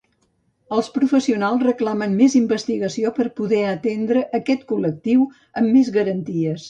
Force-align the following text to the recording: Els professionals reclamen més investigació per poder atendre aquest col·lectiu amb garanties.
Els 0.75 0.87
professionals 0.93 1.65
reclamen 1.67 2.15
més 2.21 2.37
investigació 2.39 3.11
per 3.19 3.27
poder 3.41 3.59
atendre 3.73 4.25
aquest 4.39 4.65
col·lectiu 4.73 5.29
amb 5.63 5.95
garanties. 6.01 6.59